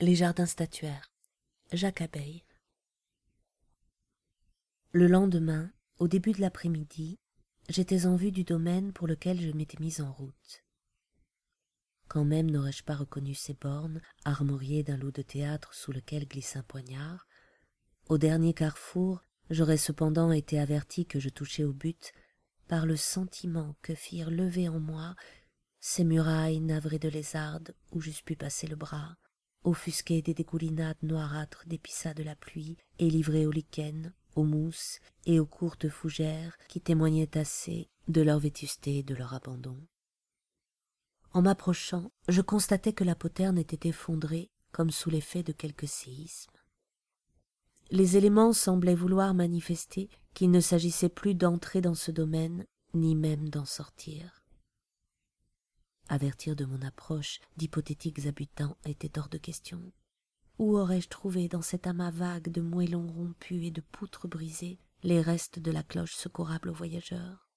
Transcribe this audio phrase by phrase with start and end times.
[0.00, 1.10] Les jardins statuaires.
[1.72, 2.44] Jacques Abeille.
[4.92, 7.18] Le lendemain, au début de l'après-midi,
[7.68, 10.62] j'étais en vue du domaine pour lequel je m'étais mise en route.
[12.06, 16.54] Quand même n'aurais-je pas reconnu ces bornes, armoriées d'un lot de théâtre sous lequel glisse
[16.54, 17.26] un poignard?
[18.08, 22.12] Au dernier carrefour, j'aurais cependant été averti que je touchais au but
[22.68, 25.16] par le sentiment que firent lever en moi
[25.80, 29.16] ces murailles navrées de lézardes où j'eusse pu passer le bras,
[29.64, 35.00] offusquées des dégoulinades noirâtres des pissas de la pluie et livrées aux lichens, aux mousses
[35.26, 39.76] et aux courtes fougères qui témoignaient assez de leur vétusté et de leur abandon.
[41.32, 46.52] En m'approchant, je constatai que la poterne était effondrée comme sous l'effet de quelque séisme.
[47.90, 53.48] Les éléments semblaient vouloir manifester qu'il ne s'agissait plus d'entrer dans ce domaine, ni même
[53.48, 54.42] d'en sortir.
[56.08, 59.92] Avertir de mon approche d'hypothétiques habitants était hors de question.
[60.58, 65.20] Où aurais-je trouvé dans cet amas vague de moellons rompus et de poutres brisées les
[65.20, 67.48] restes de la cloche secourable aux voyageurs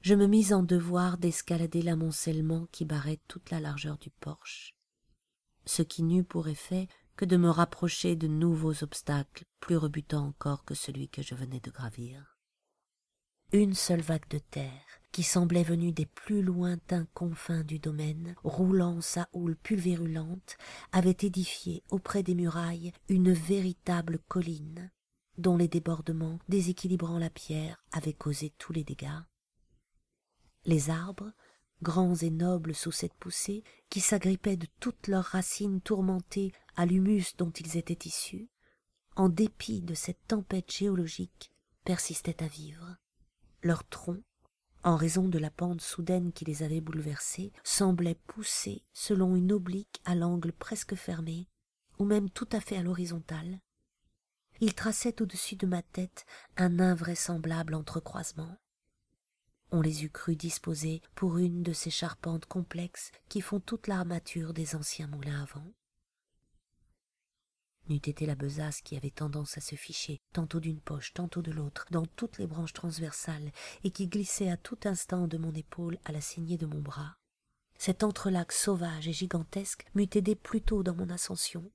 [0.00, 4.74] Je me mis en devoir d'escalader l'amoncellement qui barrait toute la largeur du porche,
[5.66, 10.64] ce qui n'eut pour effet que de me rapprocher de nouveaux obstacles plus rebutants encore
[10.64, 12.38] que celui que je venais de gravir.
[13.52, 19.00] Une seule vague de terre, qui semblait venue des plus lointains confins du domaine, roulant
[19.02, 20.56] sa houle pulvérulente,
[20.90, 24.90] avait édifié auprès des murailles une véritable colline,
[25.36, 29.20] dont les débordements, déséquilibrant la pierre, avaient causé tous les dégâts.
[30.64, 31.32] Les arbres,
[31.82, 37.36] grands et nobles sous cette poussée, qui s'agrippaient de toutes leurs racines tourmentées à l'humus
[37.36, 38.48] dont ils étaient issus,
[39.16, 41.52] en dépit de cette tempête géologique,
[41.84, 42.96] persistaient à vivre.
[43.62, 44.22] Leurs troncs,
[44.84, 50.00] en raison de la pente soudaine qui les avait bouleversés, semblaient pousser selon une oblique
[50.04, 51.48] à l'angle presque fermé,
[51.98, 53.60] ou même tout à fait à l'horizontale.
[54.60, 56.24] Ils traçaient au-dessus de ma tête
[56.56, 58.56] un invraisemblable entrecroisement.
[59.70, 64.52] On les eût crus disposés pour une de ces charpentes complexes qui font toute l'armature
[64.52, 65.72] des anciens moulins à vent
[67.88, 71.52] n'eût été la besace qui avait tendance à se ficher tantôt d'une poche, tantôt de
[71.52, 73.52] l'autre, dans toutes les branches transversales,
[73.84, 77.16] et qui glissait à tout instant de mon épaule à la saignée de mon bras.
[77.78, 81.70] Cet entrelac sauvage et gigantesque m'eût aidé plutôt dans mon ascension,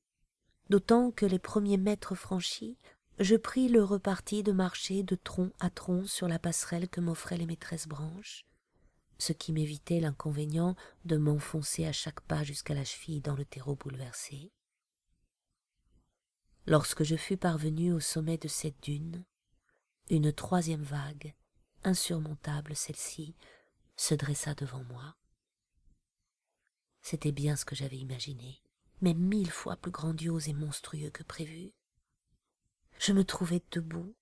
[0.69, 2.77] d'autant que les premiers mètres franchis,
[3.19, 7.37] je pris le reparti de marcher de tronc à tronc sur la passerelle que m'offraient
[7.37, 8.45] les maîtresses branches,
[9.17, 10.75] ce qui m'évitait l'inconvénient
[11.05, 14.51] de m'enfoncer à chaque pas jusqu'à la cheville dans le terreau bouleversé.
[16.67, 19.23] Lorsque je fus parvenu au sommet de cette dune,
[20.09, 21.33] une troisième vague,
[21.85, 23.37] insurmontable celle-ci,
[23.95, 25.15] se dressa devant moi.
[27.01, 28.61] C'était bien ce que j'avais imaginé,
[28.99, 31.71] mais mille fois plus grandiose et monstrueux que prévu.
[32.99, 34.13] Je me trouvais debout,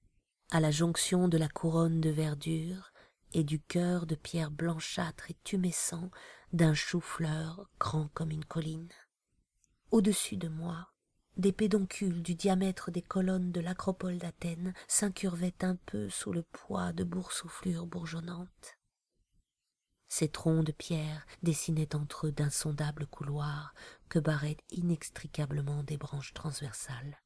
[0.52, 2.92] à la jonction de la couronne de verdure
[3.34, 6.12] et du cœur de pierre blanchâtre et tumescent
[6.54, 8.92] d'un chou-fleur grand comme une colline.
[9.90, 10.92] Au-dessus de moi,
[11.38, 16.94] des pédoncules du diamètre des colonnes de l'acropole d'Athènes s'incurvaient un peu sous le poids
[16.94, 18.78] de boursouflures bourgeonnantes.
[20.08, 23.74] Ces troncs de pierre dessinaient entre eux d'insondables couloirs
[24.08, 27.18] que barraient inextricablement des branches transversales.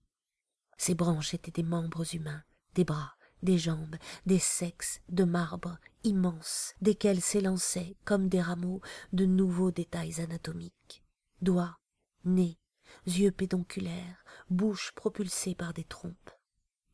[0.77, 2.43] Ces branches étaient des membres humains,
[2.73, 3.95] des bras, des jambes,
[4.25, 8.81] des sexes de marbre immenses, desquels s'élançaient, comme des rameaux,
[9.13, 11.03] de nouveaux détails anatomiques.
[11.41, 11.77] Doigts,
[12.25, 12.57] nez,
[13.05, 16.31] yeux pédonculaires, bouche propulsée par des trompes.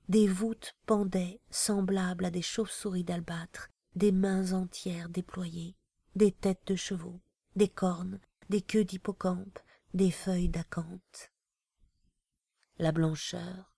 [0.10, 5.76] Des voûtes pendaient, semblables à des chauves-souris d'albâtre, des mains entières déployées,
[6.16, 7.22] des têtes de chevaux,
[7.56, 8.20] des cornes,
[8.50, 9.60] des queues d'hippocampe,
[9.94, 11.32] des feuilles d'acanthe.
[12.78, 13.74] La blancheur,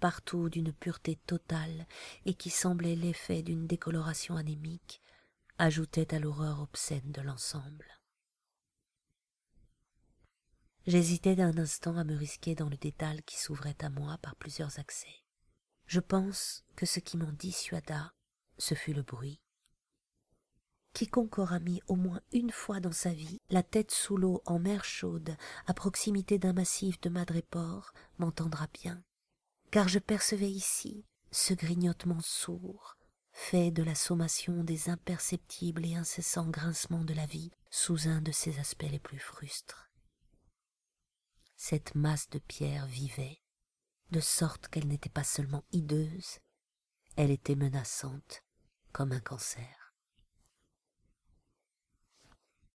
[0.00, 1.86] partout d'une pureté totale
[2.24, 5.02] et qui semblait l'effet d'une décoloration anémique,
[5.58, 7.97] ajoutait à l'horreur obscène de l'ensemble.
[10.88, 14.78] J'hésitais un instant à me risquer dans le dédale qui s'ouvrait à moi par plusieurs
[14.78, 15.22] accès.
[15.84, 18.14] Je pense que ce qui m'en dissuada,
[18.56, 19.38] ce fut le bruit.
[20.94, 24.58] Quiconque aura mis au moins une fois dans sa vie la tête sous l'eau en
[24.58, 25.36] mer chaude
[25.66, 29.04] à proximité d'un massif de madrépore m'entendra bien,
[29.70, 32.96] car je percevais ici ce grignotement sourd,
[33.30, 38.32] fait de la sommation des imperceptibles et incessants grincements de la vie sous un de
[38.32, 39.87] ses aspects les plus frustres
[41.58, 43.42] cette masse de pierre vivait,
[44.12, 46.38] de sorte qu'elle n'était pas seulement hideuse,
[47.16, 48.44] elle était menaçante
[48.92, 49.77] comme un cancer.